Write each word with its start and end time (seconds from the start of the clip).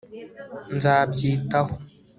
nzabyitaho 0.75 1.73